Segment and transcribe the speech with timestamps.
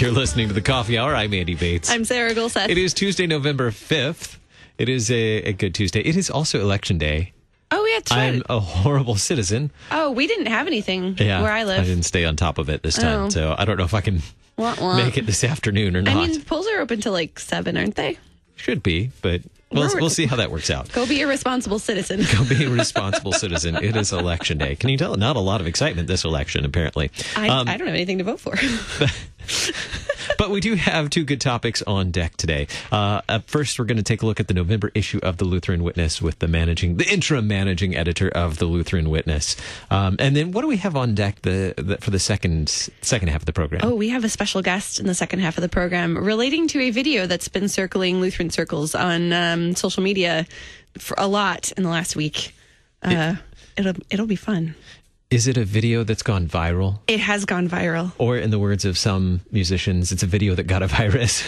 [0.00, 1.14] You're listening to the Coffee Hour.
[1.16, 1.90] I'm Andy Bates.
[1.90, 2.68] I'm Sarah Gulseth.
[2.68, 4.36] It is Tuesday, November 5th.
[4.78, 6.00] It is a, a good Tuesday.
[6.00, 7.32] It is also election day.
[7.72, 9.72] Oh, yeah, that's I'm a horrible citizen.
[9.90, 11.80] Oh, we didn't have anything Yeah, where I live.
[11.80, 13.28] I didn't stay on top of it this time, Oh.
[13.28, 14.22] so I don't know if I can
[14.56, 14.96] Wah, wah.
[14.96, 16.16] make it this afternoon or not.
[16.16, 18.18] I mean, polls are open till like seven, aren't they?
[18.54, 20.92] Should be, but we'll, we'll see how that works out.
[20.92, 22.20] Go be a responsible citizen.
[22.36, 23.74] Go be a responsible citizen.
[23.76, 24.76] It is election day.
[24.76, 25.16] Can you tell?
[25.16, 27.10] Not a lot of excitement this election, apparently.
[27.36, 28.54] I, Um, I don't have anything to vote for.
[30.36, 32.68] But we do have two good topics on deck today.
[32.92, 35.82] Uh, first, we're going to take a look at the November issue of the Lutheran
[35.82, 39.56] Witness with the managing, the interim managing editor of the Lutheran Witness.
[39.90, 42.68] Um, and then, what do we have on deck the, the for the second
[43.02, 43.80] second half of the program?
[43.84, 46.80] oh, we have a special guest in the second half of the program relating to
[46.80, 50.46] a video that's been circling Lutheran circles on um, social media
[50.98, 52.54] for a lot in the last week.
[53.02, 53.36] Uh,
[53.76, 54.74] it'll it'll be fun.
[55.30, 57.00] Is it a video that's gone viral?
[57.06, 58.12] It has gone viral.
[58.16, 61.42] Or, in the words of some musicians, it's a video that got a virus.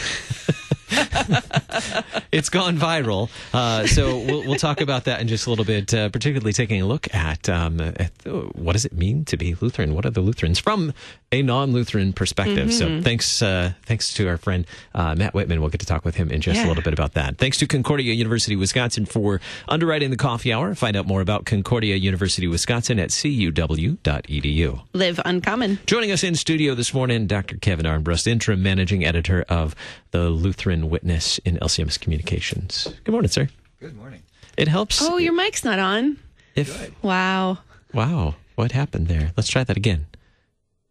[2.32, 3.30] it's gone viral.
[3.52, 6.82] Uh, so we'll, we'll talk about that in just a little bit, uh, particularly taking
[6.82, 9.94] a look at, um, at uh, what does it mean to be Lutheran?
[9.94, 10.92] What are the Lutherans from
[11.32, 12.72] a non-Lutheran perspective?
[12.72, 15.60] So thanks, uh, thanks to our friend uh, Matt Whitman.
[15.60, 17.38] We'll get to talk with him in just a little bit about that.
[17.38, 20.74] Thanks to Concordia University Wisconsin for underwriting the coffee hour.
[20.74, 24.82] Find out more about Concordia University Wisconsin at cuw.edu.
[24.92, 25.78] Live uncommon.
[25.86, 27.56] Joining us in studio this morning, Dr.
[27.56, 29.74] Kevin Armbrust, interim managing editor of
[30.10, 31.09] the Lutheran Witness
[31.44, 32.92] in LCMS Communications.
[33.04, 33.48] Good morning, sir.
[33.80, 34.22] Good morning.
[34.56, 36.18] It helps Oh, your mic's not on.
[36.54, 36.92] if.
[37.02, 37.58] Wow.
[37.92, 39.32] Wow, what happened there?
[39.36, 40.06] Let's try that again.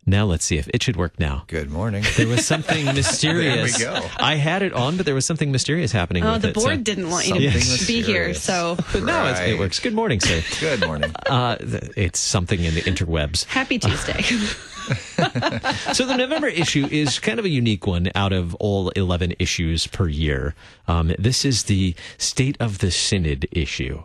[0.06, 1.44] Now let's see if it should work now.
[1.48, 2.04] Good morning.
[2.18, 3.78] There was something mysterious.
[3.80, 4.08] There we go.
[4.18, 6.56] I had it on, but there was something mysterious happening Oh, with the it.
[6.56, 9.80] board so- didn't want you to Something be here, so But now it's, it works.
[9.80, 10.42] Good morning, sir.
[10.60, 11.12] Good morning.
[11.28, 11.58] Uh,
[11.96, 13.46] it's something in the interwebs.
[13.46, 14.24] happy Tuesday.
[15.94, 19.88] So the November issue is kind of a unique one out of all 11 issues
[19.88, 20.56] per year.
[20.88, 24.04] Um, this is the State of the Synod issue.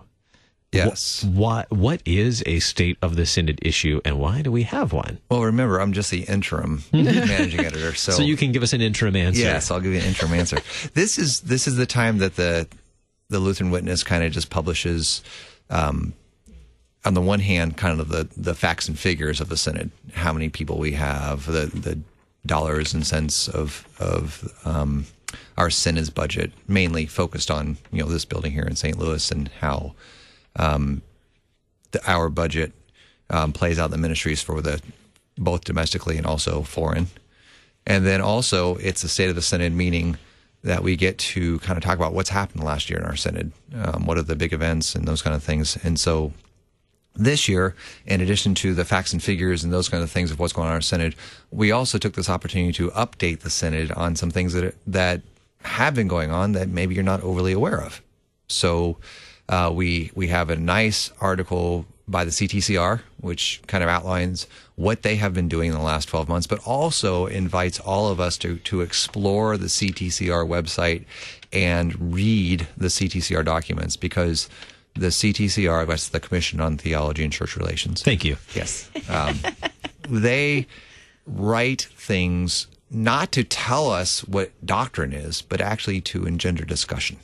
[0.73, 1.23] Yes.
[1.23, 5.19] What, what is a State of the Synod issue and why do we have one?
[5.31, 8.81] Well, remember, I'm just the interim managing editor, so, So you can give us an
[8.81, 9.41] interim answer.
[9.41, 10.59] yes, I'll give you an interim answer.
[10.95, 12.67] This is this is the time that the
[13.29, 15.23] the Lutheran Witness kind of just publishes,
[15.71, 16.13] um,
[17.05, 20.33] on the one hand, kind of the the facts and figures of the synod, how
[20.33, 21.99] many people we have, the the
[22.47, 25.07] dollars and cents of of um,
[25.59, 28.99] our synod's budget, mainly focused on you know this building here in St.
[28.99, 29.95] Louis and how
[31.93, 32.73] the, our budget
[33.31, 34.81] um, plays out the ministries for the
[35.39, 37.09] both domestically and also foreign.
[37.87, 40.17] And then also, it's a state of the synod, meaning
[40.63, 43.53] that we get to kind of talk about what's happened last year in our synod,
[43.75, 45.77] um, what are the big events and those kind of things.
[45.85, 46.33] And so,
[47.15, 47.75] this year,
[48.07, 50.67] in addition to the facts and figures and those kind of things of what's going
[50.67, 51.15] on in our synod,
[51.51, 55.23] we also took this opportunity to update the synod on some things that that
[55.63, 58.03] have been going on that maybe you're not overly aware of.
[58.49, 58.99] So
[59.49, 64.47] uh, we we have a nice article by the CTCR, which kind of outlines
[64.77, 68.21] what they have been doing in the last 12 months, but also invites all of
[68.21, 71.05] us to to explore the CTCR website
[71.53, 74.49] and read the CTCR documents because
[74.95, 78.03] the CTCR, that's the Commission on Theology and Church Relations.
[78.03, 78.37] Thank you.
[78.55, 78.91] Yes.
[79.09, 79.39] Um,
[80.09, 80.67] they
[81.27, 87.17] write things not to tell us what doctrine is, but actually to engender discussion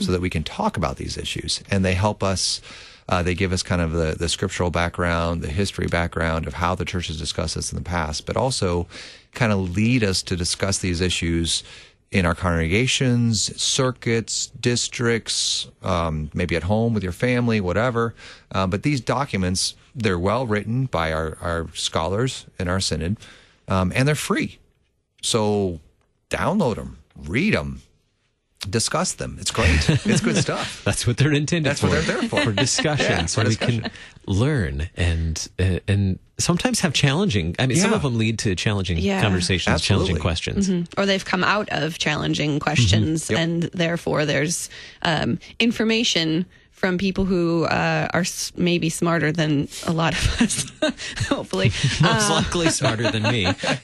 [0.00, 1.62] so that we can talk about these issues.
[1.70, 2.60] And they help us,
[3.08, 6.74] uh, they give us kind of the, the scriptural background, the history background of how
[6.74, 8.86] the church has discussed this in the past, but also
[9.34, 11.62] kind of lead us to discuss these issues
[12.10, 18.14] in our congregations, circuits, districts, um, maybe at home with your family, whatever.
[18.52, 23.18] Uh, but these documents, they're well written by our, our scholars in our synod,
[23.68, 24.58] um, and they're free.
[25.22, 25.80] So
[26.30, 27.82] download them, read them,
[28.68, 29.36] discuss them.
[29.40, 29.88] It's great.
[30.06, 30.82] It's good stuff.
[30.84, 31.88] That's what they're intended That's for.
[31.88, 32.42] That's what they're there for.
[32.42, 33.90] For discussion, Yeah, so for we can
[34.26, 37.54] learn and uh, and sometimes have challenging.
[37.58, 39.20] I mean, some of them lead to challenging Yeah.
[39.20, 40.06] conversations, Absolutely.
[40.14, 40.88] challenging questions.
[40.96, 43.38] or they've come out of challenging questions, Yep.
[43.40, 44.70] and therefore there's
[45.02, 48.24] um, information from people who uh, are
[48.56, 50.64] maybe smarter than a lot of us,
[51.26, 51.72] hopefully.
[52.00, 53.46] Most likely smarter than me.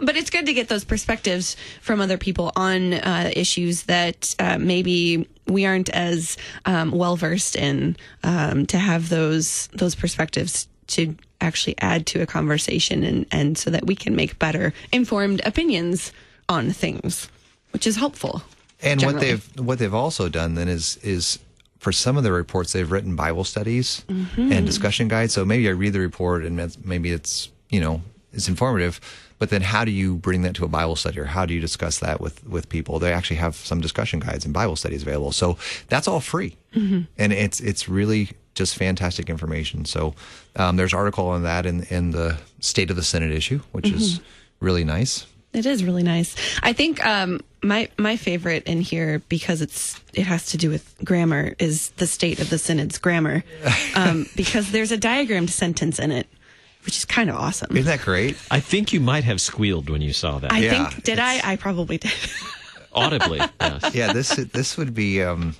[0.00, 4.58] but it's good to get those perspectives from other people on uh, issues that uh,
[4.58, 7.96] maybe we aren't as um, well versed in.
[8.24, 11.14] Um, to have those those perspectives to
[11.44, 16.12] actually add to a conversation, and and so that we can make better informed opinions
[16.48, 17.28] on things,
[17.72, 18.42] which is helpful.
[18.82, 21.38] And what they've what they've also done then is is
[21.78, 24.52] for some of the reports they've written Bible studies mm-hmm.
[24.52, 25.34] and discussion guides.
[25.34, 28.02] So maybe I read the report and maybe it's you know
[28.32, 29.00] it's informative.
[29.38, 31.60] But then, how do you bring that to a Bible study, or how do you
[31.60, 32.98] discuss that with with people?
[32.98, 35.58] They actually have some discussion guides and Bible studies available, so
[35.88, 37.02] that's all free, mm-hmm.
[37.18, 39.84] and it's it's really just fantastic information.
[39.84, 40.14] So
[40.56, 44.20] um, there's article on that in in the State of the Synod issue, which is
[44.60, 45.26] really nice.
[45.52, 46.34] It is really nice.
[46.64, 50.94] I think um, my my favorite in here because it's it has to do with
[51.04, 53.44] grammar is the state of the synod's grammar,
[53.94, 56.26] um, because there's a diagrammed sentence in it,
[56.84, 57.76] which is kind of awesome.
[57.76, 58.36] Isn't that great?
[58.50, 60.52] I think you might have squealed when you saw that.
[60.52, 61.52] I Yeah, think did I?
[61.52, 62.12] I probably did.
[62.92, 63.94] Audibly, yes.
[63.94, 65.54] yeah, this this would be um,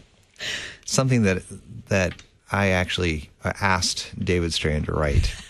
[0.87, 1.43] something that
[1.89, 2.15] that
[2.55, 5.35] I actually uh, asked David Strand to write.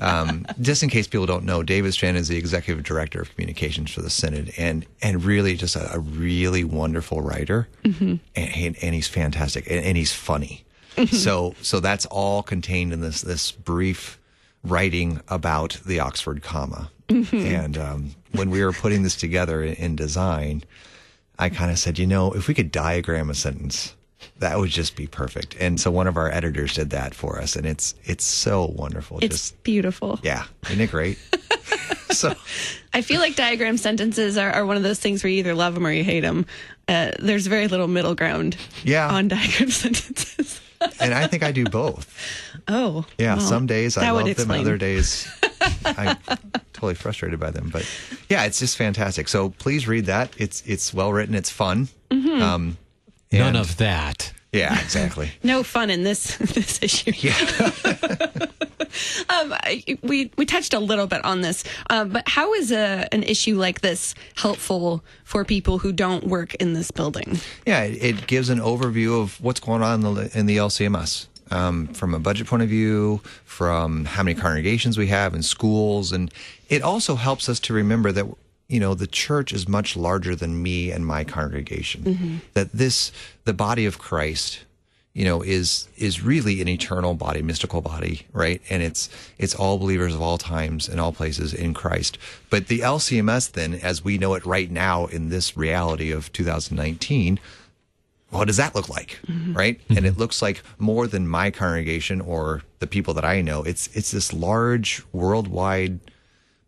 [0.00, 3.90] Um, just in case people don't know, David Strand is the executive director of communications
[3.90, 8.94] for the Synod, and and really just a, a really wonderful writer, and, and, and
[8.94, 10.64] he's fantastic, and, and he's funny.
[11.12, 14.18] so so that's all contained in this this brief
[14.64, 16.90] writing about the Oxford comma.
[17.10, 20.64] And um, when we were putting this together in, in design,
[21.38, 23.94] I kind of said, you know, if we could diagram a sentence,
[24.38, 25.56] that would just be perfect.
[25.60, 29.18] And so one of our editors did that for us, and it's it's so wonderful.
[29.22, 30.18] It's just beautiful.
[30.22, 31.18] yeah, isn't it great?
[32.10, 32.34] so
[32.94, 35.74] I feel like diagram sentences are, are one of those things where you either love
[35.74, 36.46] them or you hate them.
[36.88, 39.08] Uh, there's very little middle ground Yeah.
[39.08, 40.60] on diagram sentences.
[40.98, 42.12] and I think I do both.
[42.68, 43.04] oh.
[43.18, 45.28] Yeah, well, some days I love them, other days
[45.84, 46.16] I'm
[46.72, 47.68] totally frustrated by them.
[47.70, 47.86] But
[48.28, 49.28] yeah, it's just fantastic.
[49.28, 50.32] So please read that.
[50.38, 51.34] It's it's well written.
[51.34, 51.88] It's fun.
[52.10, 52.42] Mm-hmm.
[52.42, 52.76] Um,
[53.32, 54.32] None of that.
[54.52, 55.30] yeah, exactly.
[55.42, 57.12] no fun in this this issue.
[57.16, 57.70] Yeah.
[59.28, 59.54] Um,
[60.02, 63.56] we we touched a little bit on this, uh, but how is a an issue
[63.56, 67.38] like this helpful for people who don't work in this building?
[67.64, 71.28] Yeah, it, it gives an overview of what's going on in the, in the LCMS
[71.52, 76.10] um, from a budget point of view, from how many congregations we have in schools,
[76.10, 76.32] and
[76.68, 78.26] it also helps us to remember that
[78.70, 82.02] you know the church is much larger than me and my congregation.
[82.02, 82.36] Mm-hmm.
[82.54, 83.10] That this,
[83.44, 84.60] the body of Christ,
[85.12, 88.62] you know, is is really an eternal body, mystical body, right?
[88.70, 92.16] And it's it's all believers of all times and all places in Christ.
[92.48, 97.40] But the LCMS, then, as we know it right now in this reality of 2019,
[98.30, 99.52] what does that look like mm-hmm.
[99.54, 100.06] right and mm-hmm.
[100.06, 104.12] it looks like more than my congregation or the people that i know it's it's
[104.12, 105.98] this large worldwide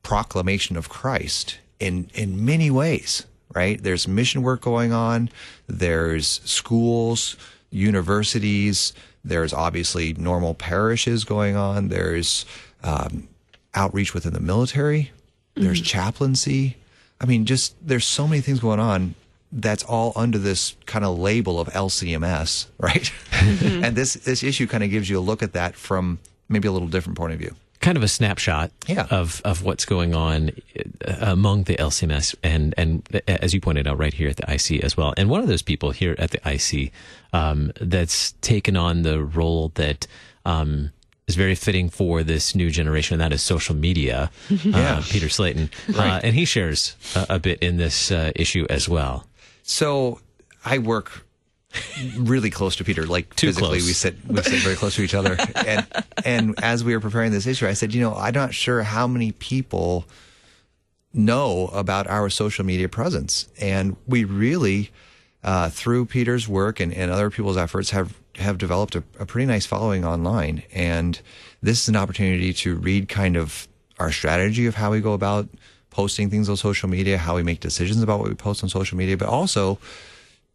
[0.03, 3.83] proclamation of christ in in many ways right?
[3.83, 5.31] There's mission work going on.
[5.67, 7.37] There's schools
[7.71, 8.93] universities.
[9.25, 11.89] There's obviously normal parishes going on.
[11.89, 12.45] There's
[12.83, 13.29] um,
[13.75, 15.11] outreach within the military.
[15.55, 16.77] There's chaplaincy.
[17.21, 19.15] I mean just there's so many things going on
[19.53, 23.13] that's all under this kind of label of LCMS, right?
[23.33, 26.19] and this this issue kind of gives you a look at that from
[26.49, 27.55] maybe a little different point of view.
[27.83, 29.07] Kind of a snapshot Yeah.
[29.11, 30.51] of, of what's going on
[31.07, 34.51] uh, among the LCMS and, and uh, as you pointed out right here at the
[34.51, 35.13] IC as well.
[35.19, 36.93] And one of those people here at the IC
[37.35, 40.07] um, that's taken on the role that
[40.47, 40.91] um,
[41.27, 44.99] is very fitting for this new generation, and that is social media, Yeah.
[44.99, 45.71] uh, Peter Slayton.
[45.95, 49.27] Uh, and he shares a, a bit in this uh, issue as well.
[49.63, 50.21] So
[50.65, 51.25] I work
[52.17, 53.87] really close to Peter, like Too physically close.
[53.87, 55.37] we sit we sit very close to each other.
[55.67, 55.87] And
[56.25, 59.07] and as we were preparing this issue, I said, you know, I'm not sure how
[59.07, 60.07] many people
[61.15, 64.91] know about our social media presence, and we really,
[65.45, 69.47] uh, through Peter's work and, and other people's efforts, have have developed a, a pretty
[69.47, 70.63] nice following online.
[70.73, 71.21] And
[71.63, 73.69] this is an opportunity to read kind of
[73.99, 75.49] our strategy of how we go about
[75.91, 78.97] posting things on social media, how we make decisions about what we post on social
[78.97, 79.79] media, but also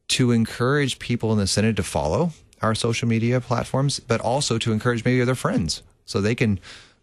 [0.09, 4.71] to encourage people in the Synod to follow our social media platforms, but also to
[4.71, 6.59] encourage maybe other friends so they can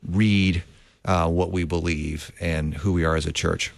[0.07, 0.63] read
[1.05, 3.73] uh, what we believe and who we are as a church.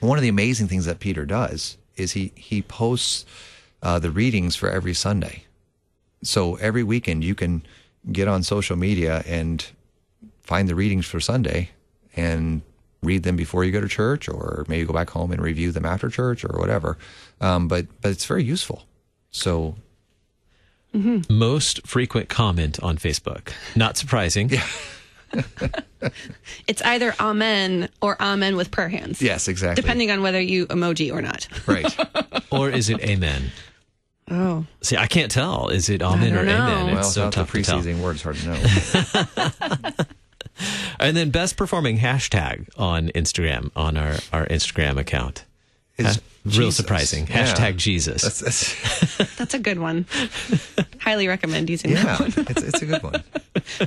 [0.00, 3.24] One of the amazing things that Peter does is he he posts
[3.82, 5.44] uh, the readings for every Sunday.
[6.22, 7.62] So every weekend you can
[8.10, 9.64] get on social media and
[10.42, 11.70] find the readings for Sunday
[12.16, 12.62] and
[13.04, 15.84] read them before you go to church, or maybe go back home and review them
[15.86, 16.96] after church, or whatever.
[17.40, 18.84] Um, but but it's very useful.
[19.30, 19.76] So
[21.28, 23.52] Most frequent comment on Facebook.
[23.76, 24.50] Not surprising.
[26.68, 29.20] It's either amen or amen with prayer hands.
[29.22, 29.80] yes, exactly.
[29.80, 31.48] Depending on whether you emoji or not.
[31.66, 31.96] right.
[32.52, 33.50] Or is it amen?
[34.30, 34.64] Oh.
[34.82, 35.70] See, I can't tell.
[35.70, 36.52] Is it amen don't or know.
[36.66, 36.86] amen?
[36.86, 37.76] well, It's so without the tough to tell.
[37.80, 40.04] preceding words, hard to know.
[41.04, 45.44] And then best performing hashtag on Instagram on our, our Instagram account.
[45.96, 46.76] Is Uh, real Jesus.
[46.76, 47.26] surprising.
[47.28, 47.46] Yeah.
[47.46, 48.22] Hashtag Jesus.
[48.22, 50.06] That's, that's, That's a good one.
[51.00, 52.32] Highly recommend using yeah, that one.
[52.48, 53.22] it's, it's a good one.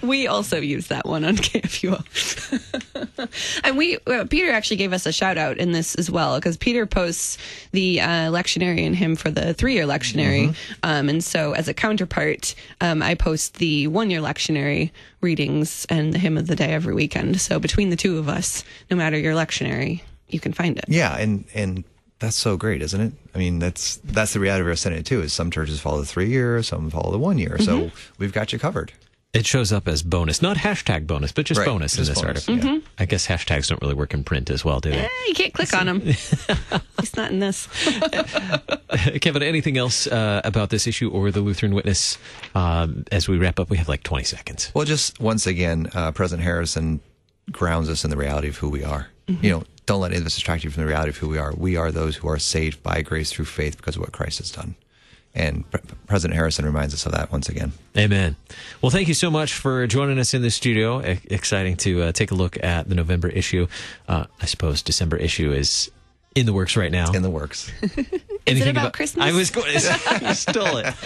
[0.01, 2.01] We also use that one on KFUO.
[3.63, 6.57] And we uh, Peter actually gave us a shout out in this as well because
[6.57, 7.37] Peter posts
[7.71, 11.73] the uh, lectionary and hymn for the three year lectionary, um, and so as a
[11.73, 14.91] counterpart, um, I post the one year lectionary
[15.21, 17.39] readings and the hymn of the day every weekend.
[17.41, 20.85] So between the two of us, no matter your lectionary, you can find it.
[20.87, 21.83] Yeah, and and
[22.19, 23.13] that's so great, isn't it?
[23.35, 25.21] I mean, that's that's the reality of our synod too.
[25.21, 27.57] Is some churches follow the three year, some follow the one year.
[27.59, 28.91] So we've got you covered.
[29.33, 32.47] It shows up as bonus, not hashtag bonus, but just Right, bonus in this bonus,
[32.47, 32.71] article.
[32.75, 32.79] yeah.
[32.97, 34.99] I guess hashtags don't really work in print as well, do they?
[34.99, 36.01] Eh, you can't click on them.
[36.05, 37.67] it's not in this.
[39.21, 42.17] Kevin, anything else uh, about this issue or the Lutheran Witness?
[42.55, 44.71] Um, as we wrap up, we have like 20 seconds.
[44.73, 47.01] Well, just once again, uh, President Harrison
[47.51, 49.07] grounds us in the reality of who we are.
[49.41, 51.37] You know, don't let any of this distract you from the reality of who we
[51.37, 51.53] are.
[51.55, 54.49] We are those who are saved by grace through faith because of what Christ has
[54.51, 54.75] done.
[55.37, 57.71] And Pre- President Harrison reminds us of that once again.
[57.95, 58.35] Amen.
[58.81, 60.99] Well, thank you so much for joining us in the studio.
[61.05, 63.67] E- exciting to uh, take a look at the November issue.
[64.07, 65.91] Uh, I suppose December issue is
[66.35, 67.11] in the works right now.
[67.11, 67.71] In the works.
[68.47, 69.25] Is it about Christmas?
[69.25, 69.73] I was going.
[70.21, 70.85] you stole it.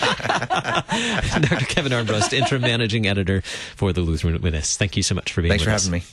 [1.49, 1.65] Dr.
[1.65, 3.41] Kevin Armbrust, interim managing editor
[3.75, 4.77] for the Lutheran Witness.
[4.77, 5.85] Thank you so much for being Thanks with for us.
[5.85, 6.05] having me.